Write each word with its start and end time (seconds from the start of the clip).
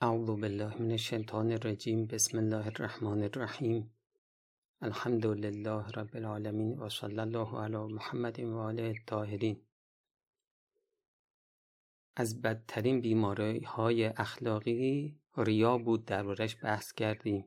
اعوذ 0.00 0.26
بالله 0.26 0.82
من 0.82 0.90
الشیطان 0.90 1.52
الرجیم. 1.52 2.06
بسم 2.06 2.38
الله 2.38 2.66
الرحمن 2.66 3.22
الرحیم. 3.22 3.90
الحمد 4.80 5.26
لله 5.26 5.88
رب 5.88 6.16
العالمین 6.16 6.78
و 6.78 6.88
صلی 6.88 7.18
الله 7.18 7.60
علی 7.60 7.76
محمد 7.76 8.40
و 8.40 8.58
آله 8.58 8.82
الطاهرین. 8.82 9.62
از 12.16 12.42
بدترین 12.42 13.00
بیماری 13.00 13.60
های 13.60 14.04
اخلاقی 14.04 15.20
ریا 15.36 15.78
بود 15.78 16.04
دربارش 16.04 16.56
بحث 16.62 16.92
کردیم. 16.92 17.44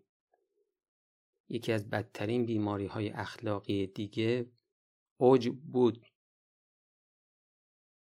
یکی 1.50 1.72
از 1.72 1.90
بدترین 1.90 2.46
بیماری 2.46 2.86
های 2.86 3.10
اخلاقی 3.10 3.88
دیگه 3.88 4.52
اوج 5.18 5.50
بود. 5.50 6.06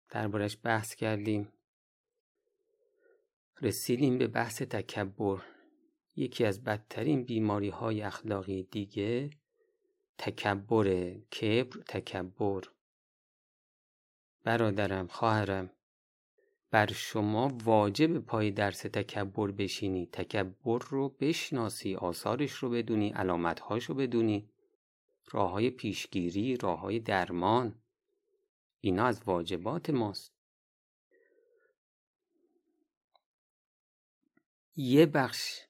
دربارش 0.08 0.58
بحث 0.62 0.94
کردیم. 0.94 1.52
رسیدیم 3.62 4.18
به 4.18 4.26
بحث 4.26 4.62
تکبر. 4.62 5.42
یکی 6.16 6.44
از 6.44 6.64
بدترین 6.64 7.24
بیماری 7.24 7.68
های 7.68 8.02
اخلاقی 8.02 8.62
دیگه 8.62 9.30
تکبر 10.18 11.14
کبر 11.14 11.80
تکبر. 11.88 12.62
برادرم 14.44 15.06
خواهرم 15.06 15.70
بر 16.70 16.92
شما 16.92 17.58
واجب 17.64 18.18
پای 18.18 18.50
درس 18.50 18.80
تکبر 18.80 19.50
بشینی. 19.50 20.06
تکبر 20.12 20.78
رو 20.88 21.08
بشناسی 21.08 21.94
آثارش 21.94 22.52
رو 22.52 22.70
بدونی 22.70 23.08
علامتهاش 23.10 23.84
رو 23.84 23.94
بدونی. 23.94 24.50
راه 25.30 25.50
های 25.50 25.70
پیشگیری 25.70 26.56
راه 26.56 26.80
های 26.80 26.98
درمان 26.98 27.74
اینا 28.80 29.06
از 29.06 29.22
واجبات 29.26 29.90
ماست. 29.90 30.39
یه 34.82 35.06
بخش 35.06 35.60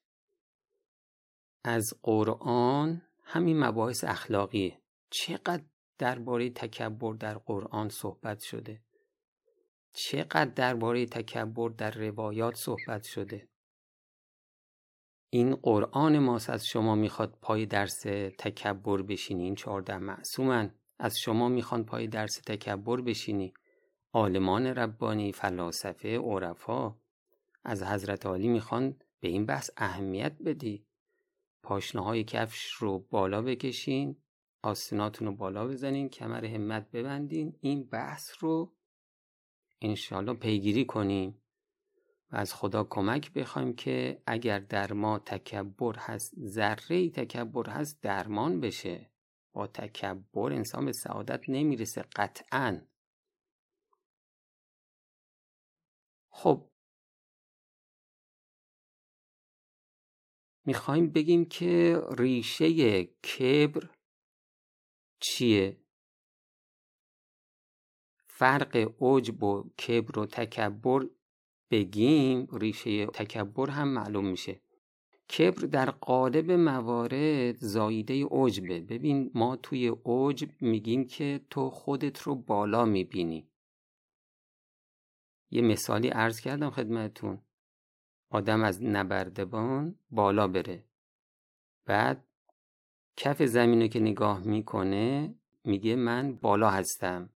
از 1.64 1.94
قرآن 2.02 3.02
همین 3.22 3.64
مباحث 3.64 4.04
اخلاقیه. 4.04 4.80
چقدر 5.10 5.62
درباره 5.98 6.50
تکبر 6.50 7.14
در 7.14 7.38
قرآن 7.38 7.88
صحبت 7.88 8.40
شده؟ 8.40 8.80
چقدر 9.92 10.44
درباره 10.44 11.06
تکبر 11.06 11.70
در 11.70 11.90
روایات 11.90 12.54
صحبت 12.54 13.02
شده؟ 13.02 13.48
این 15.30 15.54
قرآن 15.54 16.18
ماست 16.18 16.50
از 16.50 16.64
شما 16.66 16.94
می‌خواد 16.94 17.38
پای 17.42 17.66
درس 17.66 18.00
تکبر 18.38 19.02
بشینی؟ 19.02 19.44
این 19.44 19.54
چهارده 19.54 19.98
معصومن. 19.98 20.74
از 20.98 21.18
شما 21.18 21.48
می‌خوان 21.48 21.84
پای 21.84 22.06
درس 22.06 22.40
تکبر 22.46 23.00
بشینی. 23.00 23.54
عالمان 24.12 24.66
ربانی 24.66 25.32
فلاسفه 25.32 26.18
عرفا. 26.18 26.96
از 27.64 27.82
حضرت 27.82 28.26
عالی 28.26 28.48
می‌خوان 28.48 28.96
به 29.20 29.28
این 29.28 29.46
بحث 29.46 29.70
اهمیت 29.76 30.36
بدی. 30.44 30.86
پاشنه 31.62 32.04
های 32.04 32.24
کفش 32.24 32.72
رو 32.72 32.98
بالا 32.98 33.42
بکشین 33.42 34.16
آستیناتون 34.62 35.28
رو 35.28 35.34
بالا 35.34 35.66
بزنین 35.66 36.08
کمر 36.08 36.44
همت 36.44 36.90
ببندین 36.90 37.56
این 37.60 37.84
بحث 37.84 38.30
رو 38.38 38.72
انشالله 39.80 40.34
پیگیری 40.34 40.84
کنیم. 40.84 41.42
و 42.32 42.36
از 42.36 42.54
خدا 42.54 42.84
کمک 42.84 43.32
بخوایم 43.32 43.74
که 43.74 44.22
اگر 44.26 44.58
در 44.58 44.92
ما 44.92 45.18
تکبر 45.18 45.96
هست 45.98 46.34
ذره 46.46 47.10
تکبر 47.10 47.70
هست 47.70 48.02
درمان 48.02 48.60
بشه. 48.60 49.10
با 49.52 49.66
تکبر 49.66 50.52
انسان 50.52 50.84
به 50.84 50.92
سعادت 50.92 51.48
نمی‌رسه 51.48 52.04
قطعا. 52.16 52.80
خب 56.30 56.69
می‌خوایم 60.70 61.10
بگیم 61.10 61.44
که 61.44 62.02
ریشه 62.18 63.04
کبر 63.04 63.90
چیه؟ 65.20 65.76
فرق 68.26 68.76
عجب 69.00 69.42
و 69.42 69.70
کبر 69.70 70.18
و 70.18 70.26
تکبر 70.26 71.06
بگیم 71.70 72.48
ریشه 72.52 73.06
تکبر 73.06 73.70
هم 73.70 73.88
معلوم 73.88 74.26
میشه. 74.26 74.60
کبر 75.38 75.66
در 75.66 75.90
قالب 75.90 76.50
موارد 76.50 77.56
زاییده 77.56 78.26
عجبه 78.30 78.80
ببین 78.80 79.30
ما 79.34 79.56
توی 79.56 79.92
عجب 80.06 80.62
میگیم 80.62 81.06
که 81.06 81.40
تو 81.50 81.70
خودت 81.70 82.22
رو 82.22 82.34
بالا 82.34 82.84
می‌بینی. 82.84 83.48
یه 85.50 85.62
مثالی 85.62 86.08
عرض 86.08 86.40
کردم 86.40 86.70
خدمتون 86.70 87.42
آدم 88.30 88.64
از 88.64 88.82
نبردبان 88.82 89.94
بالا 90.10 90.48
بره. 90.48 90.84
بعد 91.86 92.24
کف 93.16 93.42
زمین 93.42 93.82
رو 93.82 93.88
که 93.88 94.00
نگاه 94.00 94.40
می‌کنه 94.40 95.34
میگه 95.64 95.96
من 95.96 96.32
بالا 96.32 96.70
هستم. 96.70 97.30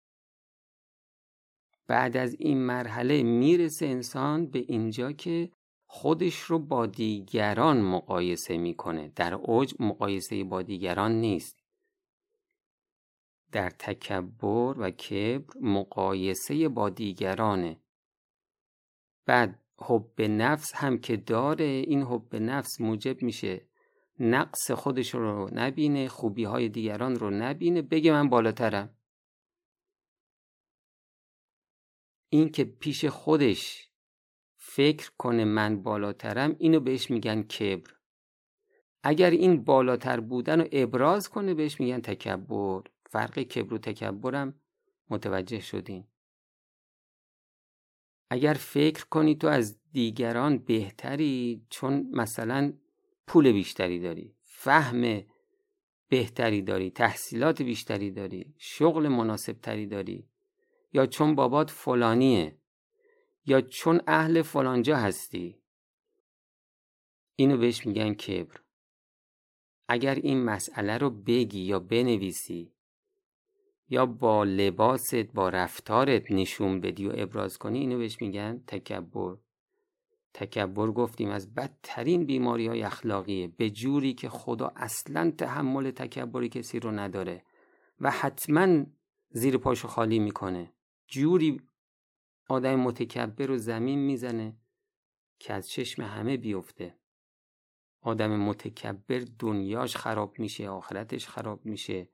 بعد 1.86 2.16
از 2.16 2.36
این 2.38 2.58
مرحله 2.58 3.22
می‌رسه 3.22 3.86
انسان 3.86 4.46
به 4.46 4.58
اینجا 4.58 5.12
که 5.12 5.50
خودش 5.86 6.38
رو 6.38 6.58
با 6.58 6.86
دیگران 6.86 7.80
مقایسه 7.80 8.58
می‌کنه. 8.58 9.12
در 9.16 9.34
اوج 9.34 9.74
مقایسه 9.80 10.44
با 10.44 10.62
دیگران 10.62 11.12
نیست. 11.12 11.64
در 13.52 13.70
تکبر 13.70 14.74
و 14.78 14.90
کبر 14.90 15.58
مقایسه 15.60 16.68
با 16.68 16.90
دیگرانه. 16.90 17.80
بعد 19.26 19.63
حب 19.78 20.22
نفس 20.22 20.74
هم 20.74 20.98
که 20.98 21.16
داره 21.16 21.64
این 21.64 22.02
حب 22.02 22.36
نفس 22.36 22.80
موجب 22.80 23.22
میشه. 23.22 23.66
نقص 24.18 24.70
خودش 24.70 25.14
رو 25.14 25.50
نبینه 25.52 26.08
خوبی 26.08 26.44
های 26.44 26.68
دیگران 26.68 27.14
رو 27.14 27.30
نبینه 27.30 27.82
بگه 27.82 28.12
من 28.12 28.28
بالاترم. 28.28 28.96
این 32.28 32.48
که 32.48 32.64
پیش 32.64 33.04
خودش 33.04 33.88
فکر 34.56 35.10
کنه 35.18 35.44
من 35.44 35.82
بالاترم 35.82 36.56
اینو 36.58 36.80
بهش 36.80 37.10
میگن 37.10 37.42
کبر. 37.42 37.90
اگر 39.02 39.30
این 39.30 39.64
بالاتر 39.64 40.20
بودن 40.20 40.60
رو 40.60 40.68
ابراز 40.72 41.28
کنه 41.28 41.54
بهش 41.54 41.80
میگن 41.80 42.00
تکبر. 42.00 42.82
فرق 43.10 43.38
کبر 43.38 43.74
و 43.74 43.78
تکبرم 43.78 44.54
متوجه 45.10 45.60
شدین. 45.60 46.06
اگر 48.30 48.54
فکر 48.54 49.04
کنی 49.04 49.34
تو 49.34 49.46
از 49.46 49.78
دیگران 49.92 50.58
بهتری 50.58 51.66
چون 51.70 52.06
مثلا 52.12 52.72
پول 53.26 53.52
بیشتری 53.52 54.00
داری 54.00 54.36
فهم 54.42 55.22
بهتری 56.08 56.62
داری 56.62 56.90
تحصیلات 56.90 57.62
بیشتری 57.62 58.10
داری 58.10 58.54
شغل 58.58 59.08
مناسب 59.08 59.52
تری 59.52 59.86
داری 59.86 60.28
یا 60.92 61.06
چون 61.06 61.34
بابات 61.34 61.70
فلانیه 61.70 62.58
یا 63.46 63.60
چون 63.60 64.00
اهل 64.06 64.42
فلانجا 64.42 64.96
هستی. 64.96 65.62
اینو 67.36 67.56
بهش 67.56 67.86
میگن 67.86 68.14
کبر. 68.14 68.60
اگر 69.88 70.14
این 70.14 70.44
مسئله 70.44 70.98
رو 70.98 71.10
بگی 71.10 71.60
یا 71.60 71.78
بنویسی 71.78 72.73
یا 73.94 74.06
با 74.06 74.44
لباست 74.44 75.14
با 75.14 75.48
رفتارت 75.48 76.30
نشون 76.30 76.80
بدی 76.80 77.06
و 77.06 77.12
ابراز 77.14 77.58
کنی؟ 77.58 77.78
اینو 77.78 77.98
بهش 77.98 78.20
میگن 78.20 78.62
تکبر. 78.66 79.36
تکبر 80.34 80.90
گفتیم 80.90 81.30
از 81.30 81.54
بدترین 81.54 82.24
بیماری 82.24 82.66
های 82.66 82.82
اخلاقیه. 82.82 83.48
به 83.48 83.70
جوری 83.70 84.14
که 84.14 84.28
خدا 84.28 84.72
اصلا 84.76 85.30
تحمل 85.38 85.90
تکبری 85.90 86.48
کسی 86.48 86.80
رو 86.80 86.90
نداره 86.90 87.44
و 88.00 88.10
حتما 88.10 88.86
زیر 89.30 89.58
پاشو 89.58 89.88
خالی 89.88 90.18
می‌کنه. 90.18 90.72
جوری 91.08 91.60
آدم 92.48 92.80
متکبر 92.80 93.46
رو 93.46 93.56
زمین 93.56 93.98
می‌زنه 93.98 94.56
که 95.38 95.54
از 95.54 95.68
چشم 95.68 96.02
همه 96.02 96.36
بیفته. 96.36 96.98
آدم 98.00 98.36
متکبر 98.36 99.24
دنیاش 99.38 99.96
خراب 99.96 100.38
میشه 100.38 100.68
آخرتش 100.68 101.28
خراب 101.28 101.66
میشه. 101.66 102.08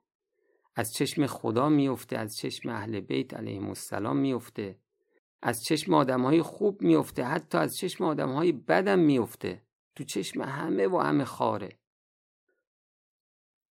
از 0.74 0.92
چشم 0.92 1.26
خدا 1.26 1.68
میفته 1.68 2.18
از 2.18 2.36
چشم 2.36 2.68
اهل 2.68 3.00
بیت 3.00 3.34
علیهم 3.34 3.68
السلام 3.68 4.16
میفته 4.16 4.78
از 5.42 5.64
چشم 5.64 5.94
آدم 5.94 6.22
های 6.22 6.42
خوب 6.42 6.82
میفته 6.82 7.24
حتی 7.24 7.58
از 7.58 7.76
چشم 7.76 8.04
آدم 8.04 8.32
های 8.32 8.52
بدم 8.52 8.98
میفته 8.98 9.62
تو 9.94 10.04
چشم 10.04 10.40
همه 10.40 10.88
و 10.88 10.98
همه 10.98 11.24
خاره. 11.24 11.78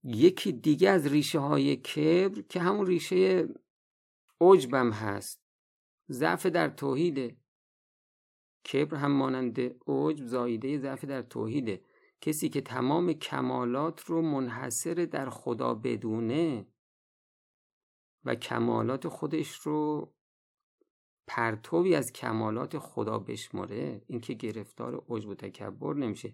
یکی 0.04 0.52
دیگه 0.52 0.90
از 0.90 1.08
ریشه 1.08 1.40
های 1.40 1.76
کبر 1.76 2.42
که 2.42 2.60
همون 2.60 2.86
ریشه 2.86 3.48
عجبم 4.42 4.92
هست. 4.92 5.42
ضعف 6.10 6.46
در 6.46 6.70
توحیده. 6.70 7.38
کبر 8.74 8.98
هم 8.98 9.12
مانند 9.12 9.60
عجب 9.88 10.26
زاییده 10.28 10.78
ضعف 10.78 11.06
در 11.06 11.22
توحیده. 11.22 11.82
کسی 12.22 12.50
که 12.50 12.62
تمام 12.62 13.14
کمالات 13.14 14.02
رو 14.02 14.22
منحصر 14.22 14.94
در 14.94 15.30
خدا 15.30 15.74
بدونه 15.74 16.68
و 18.26 18.36
کمالات 18.36 19.08
خودش 19.08 19.56
رو 19.56 20.12
پرتوی 21.28 21.96
از 21.96 22.12
کمالات 22.12 22.78
خدا 22.78 23.20
بشمره 23.20 24.02
اینکه 24.08 24.34
گرفتار 24.34 25.06
عجب 25.10 25.30
و 25.30 25.36
تکبر 25.36 25.94
نمیشه. 25.94 26.34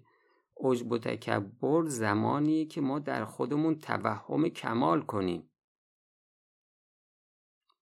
عجب 0.58 0.92
و 0.92 0.98
تکبر 0.98 1.86
زمانی 1.86 2.66
که 2.66 2.82
ما 2.82 3.00
در 3.00 3.26
خودمون 3.26 3.80
توهم 3.80 4.50
کمال 4.50 5.02
کنیم. 5.02 5.50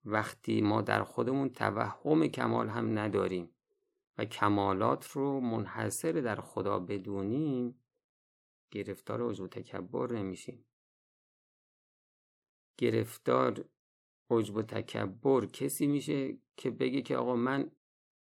وقتی 0.06 0.62
ما 0.62 0.82
در 0.82 1.04
خودمون 1.04 1.50
توهم 1.50 2.28
کمال 2.28 2.70
هم 2.70 3.00
نداریم 3.00 3.50
و 4.18 4.26
کمالات 4.26 5.08
رو 5.08 5.40
منحصر 5.40 6.12
در 6.12 6.42
خدا 6.42 6.80
بدونیم 6.80 7.82
گرفتار 8.72 9.30
عجب 9.30 9.44
و 9.44 9.48
تکبر 9.48 10.12
نمیشیم. 10.12 10.66
گرفتار 12.78 13.66
عجب 14.30 14.56
و 14.56 14.62
تکبر 14.62 15.46
کسی 15.46 15.88
میشه 15.88 16.38
که 16.58 16.72
بگه 16.72 17.02
که 17.02 17.18
آقا 17.18 17.36
من 17.36 17.72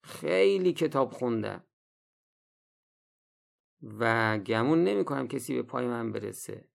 خیلی 0.04 0.72
کتاب 0.72 1.12
خوندم 1.12 1.64
و 3.82 4.38
گمون 4.38 4.84
نمی 4.84 5.04
کنم 5.04 5.28
کسی 5.28 5.54
به 5.54 5.62
پای 5.62 5.86
من 5.86 6.12
برسه. 6.12 6.68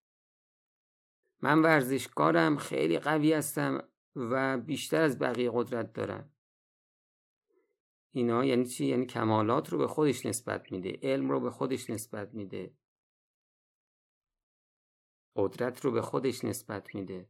من 1.42 1.62
ورزشکارم 1.62 2.58
خیلی 2.58 3.00
قوی 3.00 3.34
هستم 3.34 3.90
و 4.16 4.58
بیشتر 4.58 5.02
از 5.02 5.20
بقیه 5.20 5.52
قدرت 5.54 5.94
دارم. 5.94 6.32
اینا 8.12 8.46
یعنی 8.46 8.66
چی؟ 8.66 8.86
یعنی 8.86 9.06
کمالات 9.06 9.70
رو 9.70 9.78
به 9.78 9.88
خودش 9.88 10.26
نسبت 10.26 10.72
میده 10.72 11.00
علم 11.04 11.32
رو 11.32 11.40
به 11.40 11.52
خودش 11.52 11.90
نسبت 11.90 12.34
میده. 12.34 12.78
قدرت 15.36 15.86
رو 15.86 15.92
به 15.92 16.02
خودش 16.02 16.44
نسبت 16.44 16.96
میده. 16.96 17.30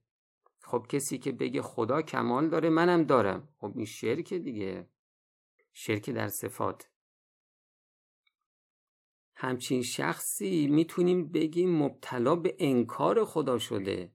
خب 0.66 0.86
کسی 0.90 1.18
که 1.18 1.32
بگه 1.32 1.62
خدا 1.62 2.02
کمال 2.02 2.50
داره 2.50 2.70
منم 2.70 3.04
دارم. 3.04 3.50
خب 3.58 3.74
این 3.76 3.86
شرک 3.86 4.34
دیگه. 4.34 4.90
شرک 5.74 6.10
در 6.10 6.28
صفات. 6.28 6.90
همچین 9.36 9.84
شخصی 9.84 10.68
می‌تونیم 10.68 11.32
بگیم 11.32 11.78
مبتلا 11.78 12.36
به 12.36 12.56
انکار 12.60 13.26
خدا 13.26 13.58
شده. 13.58 14.12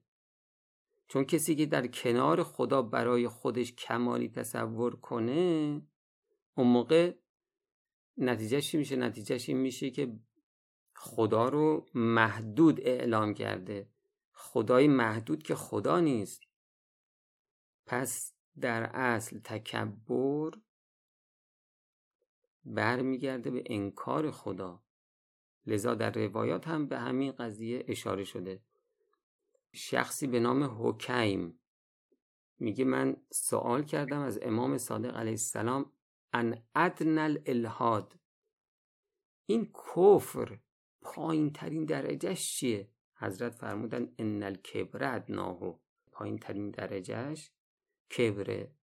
چون 1.07 1.23
کسی 1.23 1.55
که 1.55 1.65
در 1.65 1.87
کنار 1.87 2.43
خدا 2.43 2.81
برای 2.81 3.27
خودش 3.27 3.73
کمالی 3.73 4.29
تصور 4.29 4.95
کنه 4.95 5.81
اون 6.55 6.67
موقع 6.67 7.13
نتیجهش 8.17 8.75
میشه؟ 8.75 8.95
نتیجهش 8.95 9.49
این 9.49 9.57
میشه 9.57 9.89
که 9.89 10.19
خدا 10.95 11.49
رو 11.49 11.85
محدود 11.93 12.79
اعلام 12.81 13.33
کرده. 13.33 13.89
خدای 14.41 14.87
محدود 14.87 15.43
که 15.43 15.55
خدا 15.55 15.99
نیست. 15.99 16.41
پس 17.85 18.33
در 18.59 18.83
اصل 18.83 19.39
تکبر 19.39 20.51
برمیگرده 22.65 23.51
به 23.51 23.63
انکار 23.65 24.31
خدا. 24.31 24.83
لذا 25.65 25.95
در 25.95 26.11
روایات 26.11 26.67
هم 26.67 26.87
به 26.87 26.99
همین 26.99 27.31
قضیه 27.31 27.85
اشاره 27.87 28.23
شده. 28.23 28.63
شخصی 29.73 30.27
به 30.27 30.39
نام 30.39 30.87
حکیم 30.87 31.59
میگه 32.59 32.85
من 32.85 33.17
سوال 33.31 33.83
کردم 33.83 34.19
از 34.19 34.39
امام 34.41 34.77
صادق 34.77 35.15
علیه 35.15 35.31
السلام 35.31 35.91
ان 36.33 36.63
ادن 36.75 37.17
الالهاد 37.17 38.19
این 39.45 39.73
کفر 39.73 40.59
پایین 41.01 41.53
ترین 41.53 41.85
درجهش 41.85 42.57
چیه؟ 42.57 42.89
حضرت 43.21 43.55
فرمودن 43.55 44.13
ان 44.17 44.43
الکبر 44.43 45.15
ادناهو 45.15 45.79
پایین 46.11 46.37
ترین 46.37 46.71
درجهش 46.71 47.51
کبره. 48.17 48.75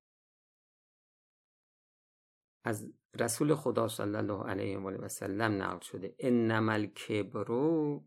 از 2.65 2.93
رسول 3.15 3.55
خدا 3.55 3.89
صلی 3.89 4.17
الله 4.17 4.45
علیه 4.45 4.79
و 4.79 5.09
سلم 5.09 5.63
نقل 5.63 5.81
شده. 5.81 6.15
انما 6.19 6.73
الکبرو 6.73 8.05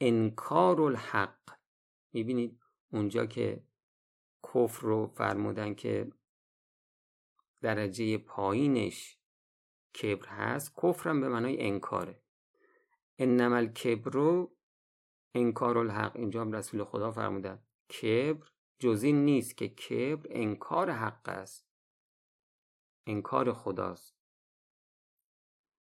انکار 0.00 0.80
الحق. 0.80 1.58
می‌بینید 2.12 2.60
اونجا 2.92 3.26
که 3.26 3.62
کفر 4.42 4.86
رو 4.86 5.06
فرمودن 5.06 5.74
که 5.74 6.12
درجه 7.60 8.18
پایینش 8.18 9.18
کبر 10.02 10.26
هست 10.26 10.74
کفرم 10.82 11.20
به 11.20 11.28
معنای 11.28 11.62
انکاره. 11.62 12.22
انما 13.18 13.56
الکبرو 13.56 14.55
انکار 15.36 15.78
الحق 15.78 16.16
اینجا 16.16 16.40
هم 16.40 16.52
رسول 16.52 16.84
خدا 16.84 17.10
فرمودن 17.10 17.62
کبر 17.88 18.48
جزی 18.78 19.12
نیست 19.12 19.56
که 19.56 19.68
کبر 19.68 20.26
انکار 20.30 20.90
حق 20.90 21.28
است. 21.28 21.66
انکار 23.06 23.52
خداست. 23.52 24.16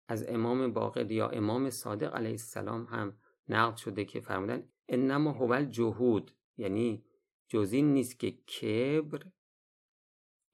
از 0.08 0.28
امام 0.28 0.74
باقر 0.74 1.12
یا 1.12 1.30
امام 1.30 1.70
صادق 1.70 2.16
علیه 2.16 2.32
السلام 2.32 2.86
هم 2.86 3.18
نقل 3.50 3.76
شده 3.76 4.06
که 4.06 4.20
فرمودن 4.20 4.70
انما 4.90 5.32
هو 5.32 5.62
جهود 5.62 6.36
یعنی 6.58 7.06
جزی 7.48 7.82
نیست 7.82 8.20
که 8.20 8.32
کبر 8.32 9.32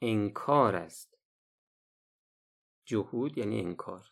انکار 0.02 0.76
است. 0.76 1.18
جهود 2.86 3.38
یعنی 3.38 3.62
انکار. 3.62 4.11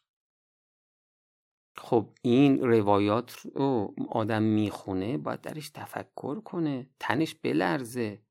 خب 1.80 2.10
این 2.22 2.60
روایات 2.64 3.32
رو 3.32 3.96
آدم 4.10 4.44
می‌خونه 4.44 5.18
باید 5.18 5.42
درش 5.42 5.70
تفکر 5.70 6.42
کنه 6.42 6.90
تنش 7.00 7.36
بلرزه. 7.36 8.22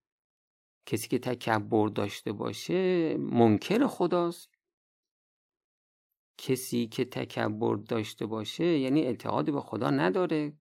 کسی 0.87 1.09
که 1.09 1.19
تکبر 1.19 1.89
داشته 1.89 2.33
باشه 2.33 3.17
منکر 3.17 3.87
خداست. 3.87 4.55
کسی 6.39 6.87
که 6.87 7.05
تکبر 7.05 7.77
داشته 7.77 8.27
باشه 8.27 8.79
یعنی 8.79 9.03
اعتقاد 9.03 9.53
به 9.53 9.61
خدا 9.61 9.91
نداره. 9.91 10.59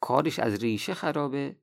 کارش 0.00 0.38
از 0.38 0.62
ریشه 0.62 0.94
خرابه. 0.94 1.56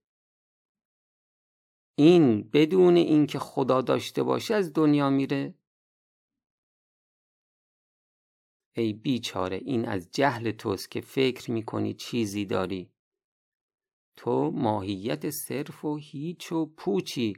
این 1.95 2.49
بدون 2.53 2.95
اینکه 2.95 3.39
خدا 3.39 3.81
داشته 3.81 4.23
باشه 4.23 4.55
از 4.55 4.73
دنیا 4.73 5.09
میره. 5.09 5.58
ای 8.79 8.93
بیچاره 8.93 9.57
این 9.57 9.85
از 9.85 10.11
جهل 10.11 10.51
توست 10.51 10.91
که 10.91 11.01
فکر 11.01 11.51
می‌کنی 11.51 11.93
چیزی 11.93 12.45
داری. 12.45 12.91
تو 14.15 14.51
ماهیت 14.51 15.29
صرف 15.29 15.85
و 15.85 15.97
هیچ 15.97 16.51
و 16.51 16.65
پوچی. 16.65 17.33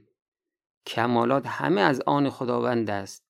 کمالات 0.86 1.48
همه 1.48 1.82
از 1.82 2.02
آن 2.02 2.30
خداوند 2.30 2.90
است. 2.90 3.26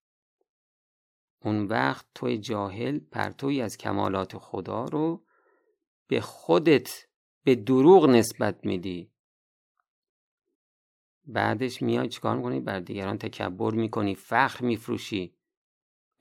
اون 1.43 1.65
وقت 1.65 2.05
توی 2.15 2.37
جاهل 2.37 2.99
پرتوی 2.99 3.61
از 3.61 3.77
کمالات 3.77 4.37
خدا 4.37 4.85
رو 4.85 5.25
به 6.07 6.21
خودت 6.21 7.07
به 7.43 7.55
دروغ 7.55 8.09
نسبت 8.09 8.65
میدی. 8.65 9.11
بعدش 11.25 11.81
میای 11.81 12.09
چیکار 12.09 12.37
می‌کنی؟ 12.37 12.59
بر 12.59 12.79
دیگران 12.79 13.17
تکبر 13.17 13.73
می‌کنی 13.73 14.15
فخر 14.15 14.65
میفروشی. 14.65 15.35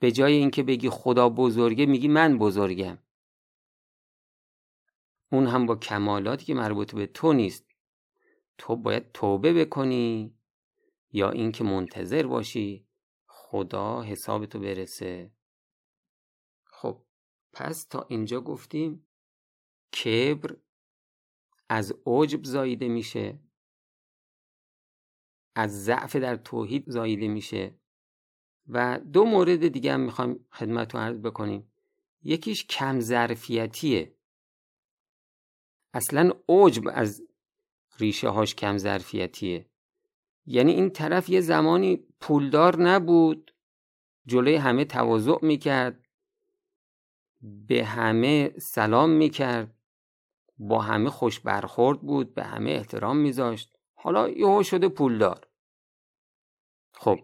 به 0.01 0.11
جای 0.11 0.33
اینکه 0.33 0.63
بگی 0.63 0.89
خدا 0.89 1.29
بزرگه 1.29 1.85
میگی 1.85 2.07
من 2.07 2.37
بزرگم. 2.37 2.97
اون 5.31 5.47
هم 5.47 5.65
با 5.65 5.75
کمالاتی 5.75 6.45
که 6.45 6.53
مربوط 6.53 6.95
به 6.95 7.07
تو 7.07 7.33
نیست. 7.33 7.65
تو 8.57 8.75
باید 8.75 9.11
توبه 9.11 9.65
بکنی 9.65 10.35
یا 11.11 11.29
اینکه 11.29 11.63
منتظر 11.63 12.27
باشی 12.27 12.87
خدا 13.25 14.01
حساب 14.01 14.45
تو 14.45 14.59
برسه. 14.59 15.31
خب 16.63 17.05
پس 17.53 17.83
تا 17.83 18.05
اینجا 18.09 18.41
گفتیم 18.41 19.07
کبر 19.93 20.57
از 21.69 21.93
عجب 22.05 22.43
زاییده 22.43 22.87
میشه. 22.87 23.39
از 25.55 25.83
ضعف 25.83 26.15
در 26.15 26.35
توحید 26.35 26.83
زاییده 26.87 27.27
میشه. 27.27 27.80
و 28.73 28.99
دو 28.99 29.25
مورد 29.25 29.67
دیگه 29.67 29.93
هم 29.93 29.99
می‌خوایم 29.99 30.45
خدمت 30.51 30.95
رو 30.95 31.01
عرض 31.01 31.17
بکنیم. 31.17 31.71
یکیش 32.23 32.65
کم 32.65 32.99
ظرفیتیه. 32.99 34.15
اصلا 35.93 36.31
عجب 36.49 36.83
از 36.93 37.23
ریشه 37.99 38.29
هاش 38.29 38.55
کم 38.55 38.77
ظرفیتیه. 38.77 39.69
یعنی 40.45 40.71
این 40.71 40.89
طرف 40.89 41.29
یه 41.29 41.41
زمانی 41.41 42.07
پولدار 42.19 42.81
نبود 42.81 43.55
جلوی 44.25 44.55
همه 44.55 44.85
تواضع 44.85 45.35
می‌کرد 45.41 46.07
به 47.41 47.85
همه 47.85 48.53
سلام 48.59 49.09
می‌کرد 49.09 49.75
با 50.57 50.81
همه 50.81 51.09
خوش 51.09 51.39
برخورد 51.39 52.01
بود 52.01 52.33
به 52.33 52.43
همه 52.43 52.71
احترام 52.71 53.17
میذاشت. 53.17 53.77
حالا 53.95 54.29
یهو 54.29 54.63
شده 54.63 54.89
پولدار. 54.89 55.47
خب 56.93 57.19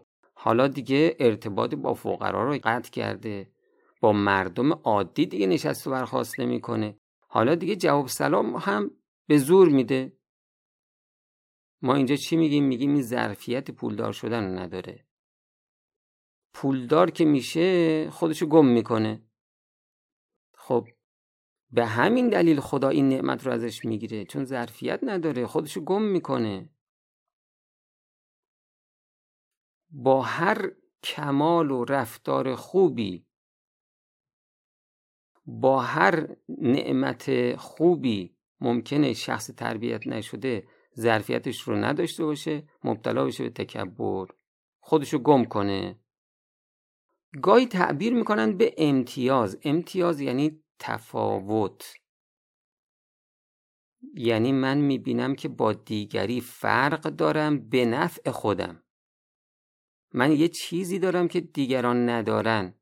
حالا 0.48 0.68
دیگه 0.68 1.16
ارتباط 1.18 1.74
با 1.74 1.94
فقرا 1.94 2.44
رو 2.44 2.58
قطع 2.62 2.90
کرده. 2.90 3.52
با 4.00 4.12
مردم 4.12 4.72
عادی 4.72 5.26
دیگه 5.26 5.46
نشست 5.46 5.86
و 5.86 5.90
برخواست 5.90 6.40
نمی‌کنه. 6.40 6.98
حالا 7.28 7.54
دیگه 7.54 7.76
جواب 7.76 8.06
سلام 8.06 8.56
هم 8.56 8.90
به 9.26 9.38
زور 9.38 9.68
میده. 9.68 10.12
ما 11.82 11.94
اینجا 11.94 12.16
چی 12.16 12.36
میگیم؟ 12.36 12.64
میگیم 12.64 12.92
این 12.92 13.02
ظرفیت 13.02 13.70
پولدار 13.70 14.12
شدن 14.12 14.58
نداره. 14.58 15.06
پولدار 16.54 17.10
که 17.10 17.24
میشه 17.24 18.10
خودشو 18.10 18.46
گم 18.46 18.66
می‌کنه. 18.66 19.22
خب 20.54 20.88
به 21.70 21.86
همین 21.86 22.28
دلیل 22.28 22.60
خدا 22.60 22.88
این 22.88 23.08
نعمت 23.08 23.46
رو 23.46 23.52
ازش 23.52 23.84
می‌گیره. 23.84 24.24
چون 24.24 24.44
ظرفیت 24.44 25.00
نداره 25.02 25.46
خودشو 25.46 25.80
گم 25.80 26.02
می‌کنه. 26.02 26.70
با 29.90 30.22
هر 30.22 30.70
کمال 31.02 31.70
و 31.70 31.84
رفتار 31.84 32.54
خوبی 32.54 33.26
با 35.46 35.80
هر 35.80 36.36
نعمت 36.48 37.56
خوبی 37.56 38.36
ممکنه 38.60 39.12
شخص 39.12 39.50
تربیت 39.50 40.06
نشده 40.06 40.68
ظرفیتش 40.98 41.60
رو 41.60 41.76
نداشته 41.76 42.24
باشه 42.24 42.68
مبتلا 42.84 43.24
بشه 43.24 43.44
به 43.44 43.50
تکبر. 43.50 44.26
خودشو 44.80 45.18
گم 45.18 45.44
کنه. 45.44 45.98
گاهی 47.42 47.66
تعبیر 47.66 48.14
می‌کنن 48.14 48.56
به 48.56 48.74
امتیاز. 48.78 49.58
امتیاز 49.62 50.20
یعنی 50.20 50.62
تفاوت. 50.78 51.94
یعنی 54.14 54.52
من 54.52 54.78
می‌بینم 54.78 55.34
که 55.34 55.48
با 55.48 55.72
دیگری 55.72 56.40
فرق 56.40 57.00
دارم 57.00 57.68
به 57.68 57.84
نفع 57.84 58.30
خودم. 58.30 58.82
من 60.12 60.32
یه 60.32 60.48
چیزی 60.48 60.98
دارم 60.98 61.28
که 61.28 61.40
دیگران 61.40 62.08
ندارن. 62.08 62.74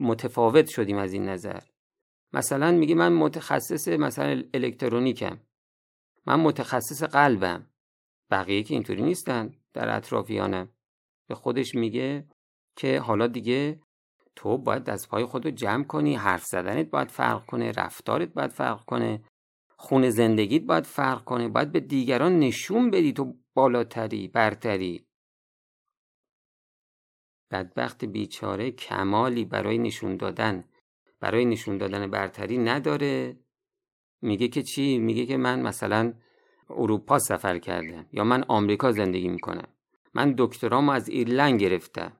متفاوت 0.00 0.66
شدیم 0.66 0.96
از 0.96 1.12
این 1.12 1.28
نظر. 1.28 1.60
مثلا 2.32 2.70
میگه 2.70 2.94
من 2.94 3.12
متخصص 3.12 3.88
مثلا 3.88 4.42
الکترونیکم. 4.54 5.40
من 6.26 6.40
متخصص 6.40 7.02
قلبم. 7.02 7.70
بقیه 8.30 8.62
که 8.62 8.74
اینطوری 8.74 9.02
نیستن 9.02 9.54
در 9.72 9.96
اطرافیانم. 9.96 10.68
به 11.28 11.34
خودش 11.34 11.74
میگه 11.74 12.28
که 12.76 13.00
حالا 13.00 13.26
دیگه 13.26 13.80
تو 14.36 14.58
باید 14.58 14.84
دست 14.84 15.08
پای 15.08 15.24
خود 15.24 15.46
جمع 15.46 15.84
کنی 15.84 16.14
حرف 16.14 16.44
زدنت 16.44 16.90
باید 16.90 17.10
فرق 17.10 17.46
کنه 17.46 17.72
رفتارت 17.72 18.28
باید 18.28 18.50
فرق 18.50 18.84
کنه 18.84 19.24
خون 19.76 20.10
زندگیت 20.10 20.62
باید 20.62 20.84
فرق 20.84 21.24
کنه 21.24 21.48
باید 21.48 21.72
به 21.72 21.80
دیگران 21.80 22.38
نشون 22.38 22.90
بدی 22.90 23.12
تو 23.12 23.36
بالاتری 23.54 24.28
برتری. 24.28 25.06
بدبخت 27.54 28.04
بیچاره 28.04 28.70
کمالی 28.70 29.44
برای 29.44 29.78
نشون 29.78 30.16
دادن. 30.16 30.64
برای 31.20 31.44
نشون 31.44 31.78
دادن 31.78 32.10
برتری 32.10 32.58
نداره. 32.58 33.36
میگه 34.22 34.48
که 34.48 34.62
چی؟ 34.62 34.98
میگه 34.98 35.26
که 35.26 35.36
من 35.36 35.62
مثلا 35.62 36.14
اروپا 36.70 37.18
سفر 37.18 37.58
کردم 37.58 38.06
یا 38.12 38.24
من 38.24 38.44
آمریکا 38.48 38.92
زندگی 38.92 39.28
می‌کنم. 39.28 39.68
من 40.14 40.34
دکترامو 40.38 40.92
از 40.92 41.08
ایرلند 41.08 41.60
گرفتم. 41.60 42.12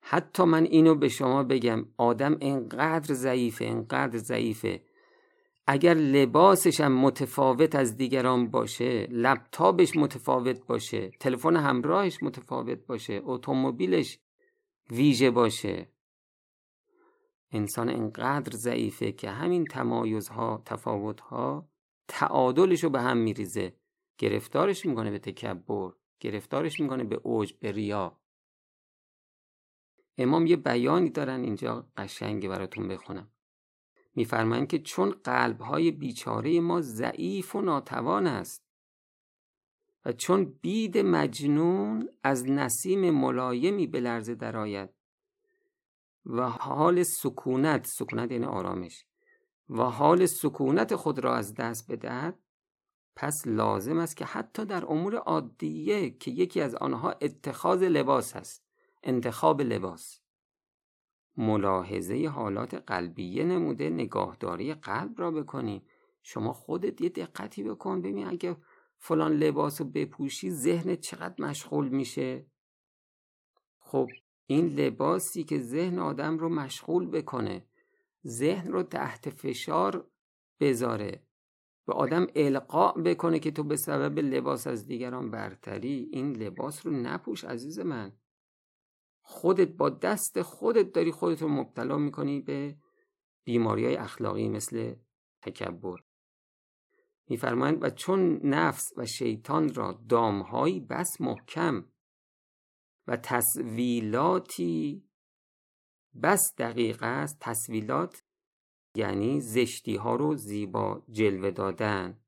حتی 0.00 0.44
من 0.44 0.64
اینو 0.64 0.94
به 0.94 1.08
شما 1.08 1.42
بگم 1.42 1.86
آدم 1.96 2.36
انقدر 2.40 3.14
ضعیفه 3.14 3.64
انقدر 3.64 4.18
ضعیفه. 4.18 4.82
اگر 5.66 5.94
لباسش 5.94 6.80
هم 6.80 6.92
متفاوت 6.92 7.74
از 7.74 7.96
دیگران 7.96 8.50
باشه 8.50 9.06
لپتاپش 9.10 9.96
متفاوت 9.96 10.66
باشه 10.66 11.10
تلفن 11.20 11.56
همراهش 11.56 12.22
متفاوت 12.22 12.78
باشه 12.86 13.20
اتومبیلش 13.24 14.18
ویژه 14.90 15.30
باشه. 15.30 15.88
انسان 17.50 17.88
انقدر 17.88 18.56
ضعیفه 18.56 19.12
که 19.12 19.30
همین 19.30 19.64
تمایزها 19.64 20.62
تفاوتها 20.66 21.68
تعادلش 22.08 22.84
رو 22.84 22.90
به 22.90 23.00
هم 23.00 23.16
میریزه. 23.16 23.76
گرفتارش 24.18 24.86
می‌کنه 24.86 25.10
به 25.10 25.18
تکبر 25.18 25.92
گرفتارش 26.20 26.80
می‌کنه 26.80 27.04
به 27.04 27.20
اوج 27.22 27.52
به 27.52 27.72
ریا. 27.72 28.20
امام 30.18 30.46
یه 30.46 30.56
بیانی 30.56 31.10
دارن 31.10 31.40
اینجا 31.40 31.88
قشنگه 31.96 32.48
براتون 32.48 32.88
بخونم. 32.88 33.33
میفرمایند 34.14 34.68
که 34.68 34.78
چون 34.78 35.10
قلبهای 35.10 35.90
بیچاره 35.90 36.60
ما 36.60 36.80
ضعیف 36.80 37.54
و 37.54 37.60
ناتوان 37.60 38.26
است 38.26 38.64
و 40.04 40.12
چون 40.12 40.44
بید 40.44 40.98
مجنون 40.98 42.08
از 42.22 42.50
نسیم 42.50 43.10
ملایمی 43.10 43.86
به 43.86 44.00
لرزه 44.00 44.34
درآید 44.34 44.90
و 46.26 46.48
حال 46.48 47.02
سکونت 47.02 47.86
سکونت 47.86 48.32
یعنی 48.32 48.44
آرامش 48.44 49.04
و 49.70 49.82
حال 49.82 50.26
سکونت 50.26 50.96
خود 50.96 51.18
را 51.18 51.36
از 51.36 51.54
دست 51.54 51.92
بدهد 51.92 52.38
پس 53.16 53.42
لازم 53.46 53.98
است 53.98 54.16
که 54.16 54.24
حتی 54.24 54.64
در 54.64 54.86
امور 54.86 55.16
عادیه 55.16 56.10
که 56.10 56.30
یکی 56.30 56.60
از 56.60 56.74
آنها 56.74 57.10
اتخاذ 57.10 57.82
لباس 57.82 58.36
است 58.36 58.64
انتخاب 59.02 59.60
لباس. 59.60 60.23
ملاحظه 61.36 62.28
حالات 62.28 62.74
قلبیه 62.74 63.44
نموده 63.44 63.90
نگاهداری 63.90 64.74
قلب 64.74 65.20
را 65.20 65.30
بکنی. 65.30 65.82
شما 66.22 66.52
خودت 66.52 67.00
یه 67.00 67.08
دقتی 67.08 67.62
بکن 67.62 68.02
ببین 68.02 68.26
اگه 68.26 68.56
فلان 68.98 69.32
لباس 69.32 69.80
رو 69.80 69.86
بپوشی 69.86 70.50
ذهنت 70.50 71.00
چقدر 71.00 71.44
مشغول 71.44 71.88
میشه. 71.88 72.46
خب 73.78 74.08
این 74.46 74.66
لباسی 74.66 75.44
که 75.44 75.58
ذهن 75.58 75.98
آدم 75.98 76.38
رو 76.38 76.48
مشغول 76.48 77.06
بکنه 77.06 77.66
ذهن 78.26 78.72
رو 78.72 78.82
تحت 78.82 79.30
فشار 79.30 80.10
بذاره 80.60 81.22
به 81.86 81.92
آدم 81.92 82.26
القا 82.34 82.92
بکنه 82.92 83.38
که 83.38 83.50
تو 83.50 83.62
به 83.62 83.76
سبب 83.76 84.18
لباس 84.18 84.66
از 84.66 84.86
دیگران 84.86 85.30
برتری 85.30 86.08
این 86.12 86.32
لباس 86.32 86.86
رو 86.86 86.92
نپوش 86.92 87.44
عزیز 87.44 87.78
من. 87.78 88.12
خودت 89.26 89.68
با 89.68 89.90
دست 89.90 90.42
خودت 90.42 90.92
داری 90.92 91.12
خودت 91.12 91.42
رو 91.42 91.48
مبتلا 91.48 91.98
می‌کنی 91.98 92.40
به 92.40 92.76
بیماری 93.44 93.84
های 93.84 93.96
اخلاقی 93.96 94.48
مثل 94.48 94.94
تکبر. 95.42 95.96
میفرمایند 97.28 97.84
و 97.84 97.90
چون 97.90 98.46
نفس 98.46 98.92
و 98.96 99.06
شیطان 99.06 99.74
را 99.74 100.04
دامهایی 100.08 100.80
بس 100.80 101.20
محکم 101.20 101.84
و 103.06 103.16
تصویلاتی 103.16 105.04
بس 106.22 106.54
دقیق 106.58 107.02
است 107.02 107.38
تصویلات 107.40 108.22
یعنی 108.96 109.40
زشتی 109.40 109.96
ها 109.96 110.16
رو 110.16 110.36
زیبا 110.36 111.02
جلوه 111.10 111.50
دادن. 111.50 112.23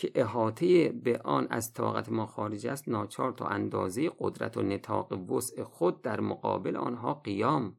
که 0.00 0.12
احاطه 0.14 0.88
به 0.88 1.18
آن 1.18 1.46
از 1.50 1.72
طاقت 1.72 2.08
ما 2.08 2.26
خارج 2.26 2.66
است 2.66 2.88
ناچار 2.88 3.32
تا 3.32 3.46
اندازه 3.46 4.10
قدرت 4.18 4.56
و 4.56 4.62
نتاق 4.62 5.30
وسع 5.30 5.62
خود 5.62 6.02
در 6.02 6.20
مقابل 6.20 6.76
آنها 6.76 7.14
قیام. 7.14 7.76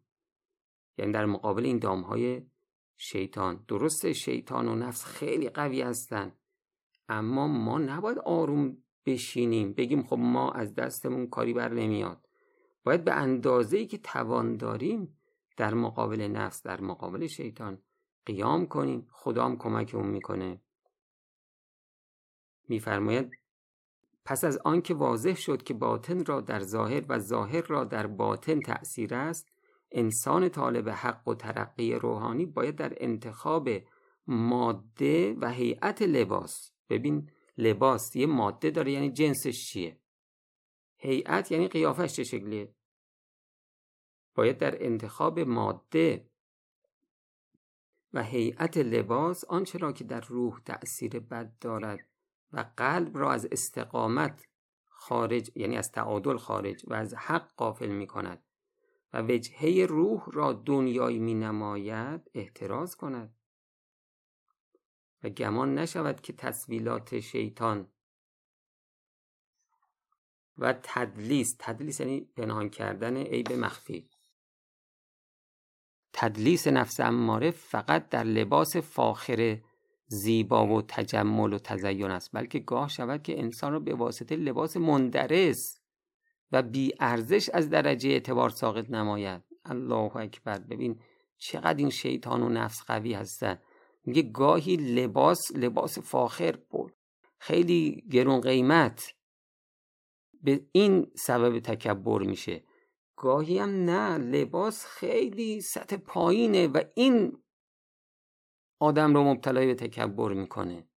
یعنی 0.98 1.12
در 1.12 1.26
مقابل 1.26 1.66
این 1.66 1.80
دامهای 1.80 2.46
شیطان. 2.98 3.66
درست 3.68 4.12
شیطان 4.12 4.68
و 4.68 4.76
نفس 4.76 5.06
خیلی 5.06 5.50
قوی 5.50 5.82
هستند 5.82 6.40
اما 7.10 7.48
ما 7.48 7.78
نباید 7.78 8.20
آروم 8.20 8.78
بشینیم 9.06 9.74
بگیم 9.74 10.04
خب 10.04 10.18
ما 10.20 10.52
از 10.52 10.76
دستمون 10.76 11.28
کاری 11.28 11.54
بر 11.54 11.74
نمیاد. 11.74 12.28
باید 12.84 13.04
به 13.04 13.14
اندازه 13.14 13.78
ای 13.78 13.86
که 13.86 13.98
توان 13.98 14.58
داریم 14.58 15.18
در 15.58 15.74
مقابل 15.74 16.22
نفس 16.22 16.64
در 16.64 16.82
مقابل 16.82 17.28
شیطان 17.28 17.82
قیام 18.26 18.66
کنیم. 18.66 19.08
خدا 19.12 19.46
هم 19.46 19.58
کمکمون 19.58 20.08
می‌کنه. 20.08 20.62
میفرماید 22.72 23.32
پس 24.26 24.44
از 24.44 24.58
آنکه 24.58 24.94
واضح 24.94 25.36
شد 25.36 25.64
که 25.64 25.74
باطن 25.74 26.26
را 26.26 26.42
در 26.42 26.60
ظاهر 26.60 27.06
و 27.10 27.20
ظاهر 27.20 27.62
را 27.62 27.84
در 27.84 28.08
باطن 28.08 28.60
تأثیر 28.60 29.16
است 29.16 29.48
انسان 29.92 30.50
طالب 30.50 30.90
حق 30.90 31.28
و 31.28 31.36
ترقی 31.36 31.94
روحانی 31.94 32.46
باید 32.46 32.76
در 32.76 32.94
انتخاب 32.98 33.70
ماده 34.28 35.34
و 35.34 35.52
هیئت 35.52 36.02
لباس. 36.02 36.72
ببین 36.90 37.30
لباس 37.58 38.16
یه 38.16 38.26
ماده 38.26 38.70
داره 38.70 38.92
یعنی 38.92 39.12
جنسش 39.12 39.66
چیه؟ 39.66 40.00
هیئت 40.98 41.52
یعنی 41.52 41.68
قیافش 41.68 42.14
چه 42.14 42.24
شکلیه؟ 42.24 42.76
باید 44.36 44.58
در 44.58 44.86
انتخاب 44.86 45.40
ماده 45.40 46.30
و 48.14 48.24
هیئت 48.24 48.78
لباس 48.78 49.46
آنچه 49.46 49.78
را 49.78 49.92
که 49.92 50.04
در 50.04 50.22
روح 50.22 50.60
تأثیر 50.66 51.20
بد 51.20 51.58
دارد. 51.62 52.11
و 52.54 52.66
قلب 52.78 53.18
را 53.18 53.32
از 53.32 53.48
استقامت 53.52 54.46
خارج 54.88 55.52
یعنی 55.56 55.78
از 55.78 55.92
تعادل 55.92 56.38
خارج 56.38 56.84
و 56.88 56.94
از 56.94 57.14
حق 57.14 57.52
قافل 57.56 57.90
می 57.90 58.08
کند 58.08 58.44
و 59.14 59.22
وجهه 59.22 59.86
روح 59.90 60.26
را 60.34 60.54
دنیایی 60.54 61.20
می 61.20 61.34
نماید 61.34 62.32
احتراز 62.34 62.96
کند. 62.96 63.36
و 65.24 65.30
گمان 65.30 65.76
نشود 65.78 66.22
که 66.22 66.34
تصویلات 66.34 67.20
شیطان 67.20 67.88
و 70.58 70.74
تدلیس 70.84 71.56
تدلیس 71.60 72.00
یعنی 72.00 72.22
پنهان 72.22 72.70
کردن 72.70 73.18
عیب 73.18 73.54
مخفی. 73.54 74.10
تدلیس 76.14 76.68
نفس 76.68 77.00
اماره 77.00 77.52
فقط 77.52 78.10
در 78.10 78.24
لباس 78.24 78.78
فاخر 78.78 79.62
زیبا 80.12 80.68
و 80.68 80.82
تجمل 80.82 81.54
و 81.54 81.60
تزین 81.60 82.12
است 82.12 82.30
بلکه 82.34 82.60
گاه 82.60 82.90
شود 82.90 83.24
که 83.24 83.40
انسان 83.40 83.72
را 83.72 83.80
به 83.80 83.94
واسطه 83.94 84.36
لباس 84.36 84.78
مندرس 84.78 85.80
و 86.52 86.62
بی 86.62 86.94
ارزش 87.00 87.50
از 87.50 87.70
درجه 87.70 88.10
اعتبار 88.10 88.50
ساقط 88.50 88.90
نماید. 88.90 89.42
الله 89.66 90.18
اکبر. 90.18 90.60
ببین 90.60 91.00
چقدر 91.38 91.78
این 91.78 91.90
شیطان 91.90 92.44
و 92.44 92.50
نفس 92.50 92.84
قوی 92.88 93.14
هستن. 93.14 93.60
میگه 94.06 94.22
گاهی 94.22 94.76
لباس 94.76 95.40
لباس 95.56 96.00
فاخر 96.00 96.58
بود 96.70 96.94
خیلی 97.38 98.04
گرون 98.12 98.42
قیمت. 98.42 99.14
به 100.44 100.66
این 100.72 101.12
سبب 101.16 101.60
تکبر 101.60 102.22
میشه. 102.22 102.64
گاهی 103.16 103.60
هم 103.60 103.70
نه 103.70 104.18
لباس 104.18 104.86
خیلی 104.86 105.62
سطح 105.62 105.98
پایینه 105.98 106.68
و 106.68 106.82
این 106.96 107.38
آدم 108.82 109.14
رو 109.14 109.24
مبتلای 109.24 109.66
به 109.66 109.76
تکبر 109.76 110.34
می‌کنه. 110.34 110.88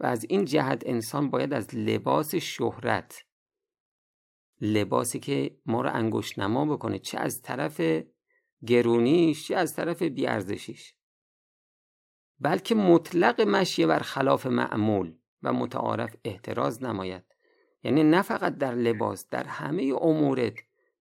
و 0.00 0.06
از 0.06 0.26
این 0.28 0.44
جهت 0.44 0.82
انسان 0.86 1.30
باید 1.30 1.52
از 1.52 1.74
لباس 1.74 2.34
شهرت 2.34 3.24
لباسی 4.60 5.20
که 5.20 5.56
ما 5.66 5.82
رو 5.82 5.90
انگشت 5.92 6.38
نما 6.38 6.64
بکنه 6.64 6.98
چه 6.98 7.18
از 7.18 7.42
طرف 7.42 7.80
گرونیش 8.66 9.48
چه 9.48 9.56
از 9.56 9.76
طرف 9.76 10.02
بیارزشیش. 10.02 10.94
بلکه 12.38 12.74
مطلق 12.74 13.40
مشیه 13.40 13.86
بر 13.86 13.98
خلاف 13.98 14.46
معمول 14.46 15.14
و 15.42 15.52
متعارف 15.52 16.16
احتراز 16.24 16.82
نماید. 16.82 17.24
یعنی 17.82 18.02
نه 18.02 18.22
فقط 18.22 18.58
در 18.58 18.74
لباس 18.74 19.28
در 19.28 19.44
همه 19.44 19.94
امورت 20.00 20.54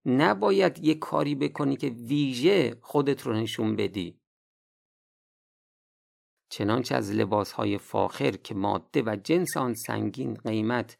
نباید 0.05 0.79
یه 0.79 0.95
کاری 0.95 1.35
بکنی 1.35 1.75
که 1.75 1.87
ویژه 1.89 2.77
خودت 2.81 3.21
رو 3.21 3.33
نشون 3.33 3.75
بدی. 3.75 4.18
چنانچه 6.49 6.95
از 6.95 7.11
لباس 7.11 7.51
های 7.51 7.77
فاخر 7.77 8.31
که 8.31 8.55
ماده 8.55 9.03
و 9.05 9.17
جنس 9.23 9.57
آن 9.57 9.73
سنگین 9.73 10.33
قیمت 10.33 10.97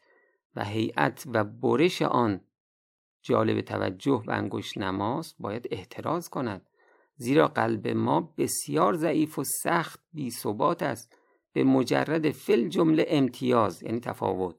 و 0.56 0.64
هیئت 0.64 1.24
و 1.26 1.44
برش 1.44 2.02
آن 2.02 2.40
جالب 3.22 3.60
توجه 3.60 4.22
و 4.26 4.30
انگشت 4.30 4.78
نماست 4.78 5.36
باید 5.38 5.68
احتراز 5.70 6.28
کند. 6.28 6.66
زیرا 7.16 7.48
قلب 7.48 7.88
ما 7.88 8.34
بسیار 8.38 8.94
ضعیف 8.96 9.38
و 9.38 9.44
سخت 9.44 10.00
بی 10.12 10.30
ثبات 10.30 10.82
است. 10.82 11.16
به 11.52 11.64
مجرد 11.64 12.30
فل 12.30 12.68
جمله 12.68 13.04
امتیاز 13.08 13.82
یعنی 13.82 14.00
تفاوت 14.00 14.56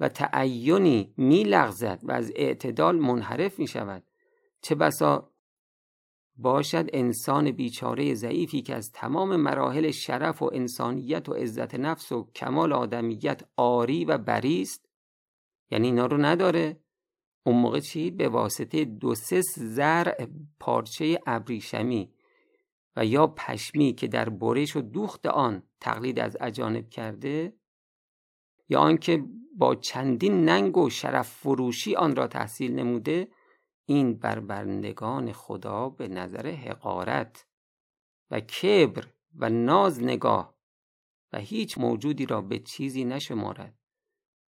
و 0.00 0.08
تعینی 0.08 1.14
می 1.16 1.44
لغزد 1.44 2.00
و 2.02 2.12
از 2.12 2.32
اعتدال 2.36 2.96
منحرف 2.96 3.58
می 3.58 3.66
شود 3.66 4.02
چه 4.62 4.74
بسا 4.74 5.31
باشد 6.42 6.88
انسان 6.92 7.50
بیچاره 7.50 8.14
ضعیفی 8.14 8.62
که 8.62 8.74
از 8.74 8.92
تمام 8.92 9.36
مراحل 9.36 9.90
شرف 9.90 10.42
و 10.42 10.50
انسانیت 10.52 11.28
و 11.28 11.32
عزت 11.32 11.74
نفس 11.74 12.12
و 12.12 12.30
کمال 12.34 12.72
آدمیت 12.72 13.42
آری 13.56 14.04
و 14.04 14.18
بریست 14.18 14.88
یعنی 15.70 15.86
اینا 15.86 16.06
رو 16.06 16.16
نداره؟ 16.16 16.80
اون 17.46 17.56
موقع 17.56 17.80
چی؟ 17.80 18.10
به 18.10 18.28
واسطه 18.28 18.84
دو 18.84 19.14
سه 19.14 19.40
زرع 19.56 20.26
پارچه 20.60 21.20
ابریشمی 21.26 22.12
و 22.96 23.06
یا 23.06 23.26
پشمی 23.26 23.92
که 23.92 24.06
در 24.06 24.28
برش 24.28 24.76
و 24.76 24.80
دوخت 24.80 25.26
آن 25.26 25.62
تقلید 25.80 26.20
از 26.20 26.36
اجانب 26.40 26.88
کرده؟ 26.88 27.52
یا 28.68 28.80
آنکه 28.80 29.24
با 29.56 29.74
چندین 29.74 30.44
ننگ 30.44 30.76
و 30.76 30.90
شرف 30.90 31.28
فروشی 31.28 31.96
آن 31.96 32.16
را 32.16 32.26
تحصیل 32.26 32.74
نموده؟ 32.74 33.28
این 33.84 34.18
بر 34.18 34.40
بندگان 34.40 35.32
خدا 35.32 35.88
به 35.88 36.08
نظر 36.08 36.46
حقارت 36.46 37.46
و 38.30 38.40
کبر 38.40 39.12
و 39.34 39.50
ناز 39.50 40.02
نگاه 40.02 40.58
و 41.32 41.38
هیچ 41.38 41.78
موجودی 41.78 42.26
را 42.26 42.40
به 42.40 42.58
چیزی 42.58 43.04
نشمارد 43.04 43.78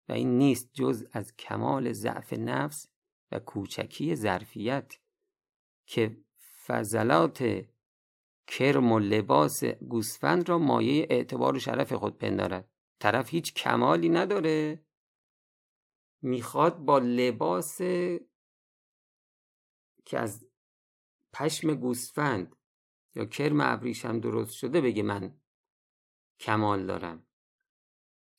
و 0.09 0.13
این 0.13 0.37
نیست 0.37 0.69
جز 0.73 1.07
از 1.11 1.35
کمال 1.35 1.91
ضعف 1.93 2.33
نفس 2.33 2.87
و 3.31 3.39
کوچکی 3.39 4.15
ظرفیت 4.15 4.93
که 5.85 6.17
فضلات 6.65 7.65
کرم 8.47 8.91
و 8.91 8.99
لباس 8.99 9.63
گوسفند 9.63 10.49
را 10.49 10.57
مایه 10.57 11.07
اعتبار 11.09 11.55
و 11.55 11.59
شرف 11.59 11.93
خود 11.93 12.17
پندارد. 12.17 12.71
طرف 12.99 13.29
هیچ 13.29 13.53
کمالی 13.53 14.09
نداره. 14.09 14.85
می‌خواد 16.21 16.77
با 16.77 16.99
لباس 16.99 17.81
که 20.09 20.19
از 20.19 20.45
پشم 21.33 21.73
گوسفند 21.73 22.55
یا 23.15 23.25
کرم 23.25 23.61
ابریشم 23.61 24.19
درست 24.19 24.51
شده 24.51 24.81
بگه 24.81 25.03
من 25.03 25.39
کمال 26.39 26.85
دارم. 26.85 27.27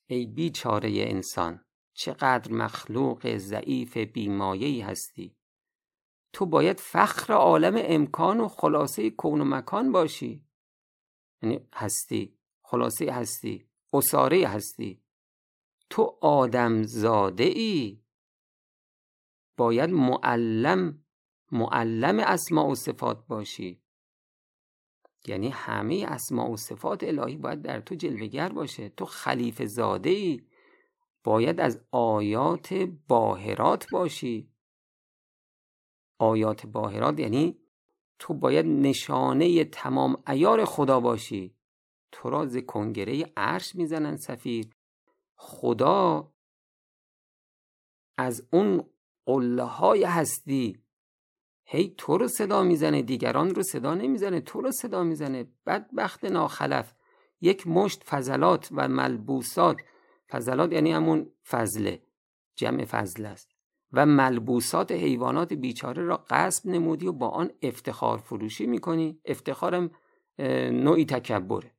ای 0.06 0.26
بیچاره 0.26 0.90
انسان 0.90 1.64
چقدر 1.92 2.52
مخلوق 2.52 3.36
ضعیف 3.36 3.96
بیمایهی 3.96 4.80
هستی. 4.80 5.36
تو 6.32 6.46
باید 6.46 6.80
فخر 6.80 7.32
عالم 7.32 7.74
امکان 7.76 8.40
و 8.40 8.48
خلاصه 8.48 9.10
کون 9.10 9.40
و 9.40 9.44
مکان 9.44 9.92
باشی. 9.92 10.46
یعنی 11.42 11.68
هستی 11.74 12.38
خلاصه 12.62 13.12
هستی 13.12 13.68
اصاره 13.92 14.48
هستی. 14.48 15.02
تو 15.90 16.18
آدم 16.20 16.82
زاده 16.82 17.44
ای 17.44 18.04
باید 19.56 19.90
معلم 19.90 21.04
معلم 21.52 22.18
اسماء 22.18 22.66
و 22.66 22.74
صفات 22.74 23.26
باشی. 23.26 23.82
یعنی 25.26 25.48
همه 25.48 26.04
اسماء 26.08 26.50
و 26.50 26.56
صفات 26.56 27.04
الهی 27.04 27.36
باید 27.36 27.62
در 27.62 27.80
تو 27.80 27.94
جلوگر 27.94 28.48
باشه. 28.48 28.88
تو 28.88 29.04
خلیفه 29.04 29.66
زاده 29.66 30.10
ای 30.10 30.42
باید 31.24 31.60
از 31.60 31.80
آیات 31.90 32.74
باهرات 33.08 33.90
باشی. 33.90 34.50
آیات 36.18 36.66
باهرات 36.66 37.20
یعنی 37.20 37.58
تو 38.18 38.34
باید 38.34 38.66
نشانه 38.66 39.64
تمام 39.64 40.22
ایار 40.28 40.64
خدا 40.64 41.00
باشی. 41.00 41.56
تو 42.12 42.30
را 42.30 42.46
ز 42.46 42.56
کنگره 42.56 43.32
عرش 43.36 43.74
می‌زنن 43.74 44.16
سفیر. 44.16 44.70
خدا 45.34 46.32
از 48.18 48.48
اون 48.52 48.84
قله 49.26 49.62
های 49.62 50.04
هستی 50.04 50.82
هی 51.72 51.94
تو 51.98 52.18
رو 52.18 52.28
صدا 52.28 52.62
می‌زنه 52.62 53.02
دیگران 53.02 53.54
رو 53.54 53.62
صدا 53.62 53.94
نمی‌زنه 53.94 54.40
تو 54.40 54.60
رو 54.60 54.70
صدا 54.70 55.02
می‌زنه. 55.02 55.46
بدبخت 55.66 56.24
ناخلف. 56.24 56.92
یک 57.40 57.66
مشت 57.66 58.04
فضلات 58.04 58.68
و 58.72 58.88
ملبوسات. 58.88 59.76
فضلات 60.30 60.72
یعنی 60.72 60.92
همون 60.92 61.32
فضله 61.48 62.02
جمع 62.56 62.84
فضل 62.84 63.26
است. 63.26 63.48
و 63.92 64.06
ملبوسات 64.06 64.92
حیوانات 64.92 65.52
بیچاره 65.52 66.04
را 66.04 66.24
قصب 66.30 66.66
نمودی 66.66 67.06
و 67.06 67.12
با 67.12 67.28
آن 67.28 67.50
افتخار 67.62 68.18
فروشی 68.18 68.66
می‌کنی. 68.66 69.20
افتخارم 69.24 69.90
نوعی 70.72 71.04
تکبره. 71.04 71.74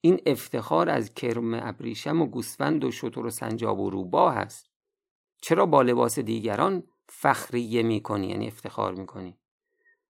این 0.00 0.20
افتخار 0.26 0.90
از 0.90 1.14
کرم 1.14 1.54
ابریشم 1.54 2.22
و 2.22 2.26
گوسفند 2.26 2.84
و 2.84 2.90
شتر 2.90 3.26
و 3.26 3.30
سنجاب 3.30 3.80
و 3.80 3.90
روبا 3.90 4.30
هست 4.30 4.70
چرا 5.42 5.66
با 5.66 5.82
لباس 5.82 6.18
دیگران 6.18 6.82
فخریه 7.08 7.82
می‌کنی 7.82 8.28
یعنی 8.28 8.46
افتخار 8.46 8.94
می‌کنی. 8.94 9.38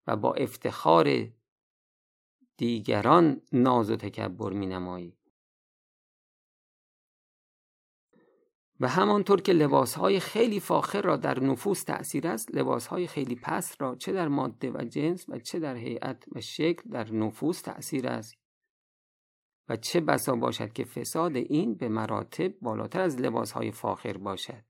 و 0.07 0.17
با 0.17 0.35
افتخار 0.35 1.29
دیگران 2.57 3.43
ناز 3.53 3.91
و 3.91 3.97
تکبر 3.97 4.53
مینمایی. 4.53 5.17
و 8.81 8.89
همانطور 8.89 9.41
که 9.41 9.53
لباسهای 9.53 10.21
خیلی 10.21 10.61
فاخر 10.61 11.03
را 11.03 11.17
در 11.17 11.41
نفوس 11.41 11.83
تأثیر 11.83 12.29
است 12.29 12.55
لباسهای 12.55 13.07
خیلی 13.07 13.35
پست 13.35 13.83
را 13.83 13.95
چه 13.95 14.13
در 14.13 14.29
ماده 14.29 14.71
و 14.71 14.85
جنس 14.85 15.29
و 15.29 15.39
چه 15.39 15.59
در 15.59 15.77
هیئت 15.77 16.25
و 16.33 16.41
شکل 16.41 16.91
در 16.91 17.13
نفوس 17.13 17.61
تأثیر 17.61 18.07
است. 18.07 18.37
و 19.69 19.77
چه 19.77 20.01
بسا 20.01 20.37
باشد 20.37 20.73
که 20.73 20.85
فساد 20.85 21.37
این 21.37 21.75
به 21.75 21.89
مراتب 21.89 22.61
بالاتر 22.61 23.01
از 23.01 23.21
لباسهای 23.21 23.71
فاخر 23.71 24.17
باشد. 24.17 24.65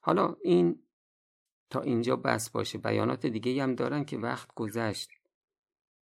حالا 0.00 0.36
این 0.42 0.82
تا 1.74 1.80
اینجا 1.80 2.16
بس 2.16 2.50
باشه. 2.50 2.78
بیانات 2.78 3.26
دیگه 3.26 3.62
هم 3.62 3.74
دارن 3.74 4.04
که 4.04 4.18
وقت 4.18 4.54
گذشت. 4.54 5.10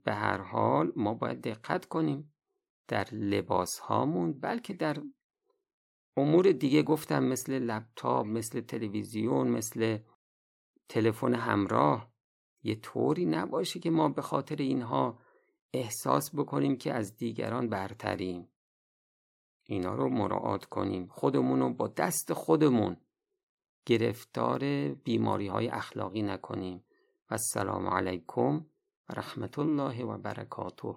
به 0.05 0.15
هر 0.15 0.39
حال 0.39 0.93
ما 0.97 1.15
باید 1.15 1.41
دقت 1.41 1.85
کنیم 1.85 2.33
در 2.89 3.15
لباس 3.15 3.79
هامون 3.79 4.33
بلکه 4.33 4.75
در 4.75 5.03
امور 6.17 6.53
دیگه. 6.53 6.83
گفتم 6.83 7.25
مثل 7.25 7.59
لپتاپ 7.59 8.27
مثل 8.27 8.61
تلویزیون 8.61 9.49
مثل 9.49 9.99
تلفن 10.89 11.35
همراه 11.35 12.13
یه 12.63 12.75
طوری 12.75 13.27
نباشه 13.27 13.81
که 13.81 13.91
ما 13.91 14.09
به 14.09 14.23
خاطر 14.23 14.57
اینها 14.57 15.19
احساس 15.73 16.35
بکنیم 16.35 16.77
که 16.77 16.93
از 16.93 17.17
دیگران 17.17 17.69
برتریم. 17.69 18.49
اینا 19.63 19.95
رو 19.95 20.09
مراعات 20.09 20.65
کنیم. 20.65 21.07
خودمون 21.07 21.61
رو 21.61 21.75
با 21.75 21.89
دست 21.89 22.33
خودمون 22.33 22.97
گرفتار 23.87 24.89
بیماری 24.89 25.47
های 25.47 25.69
اخلاقی 25.69 26.23
نکنیم. 26.23 26.85
و 27.31 27.35
السلام 27.35 27.87
علیکم 27.87 28.57
و 29.09 29.13
رحمت 29.17 29.59
الله 29.59 30.05
و 30.05 30.19
برکاته. 30.19 30.95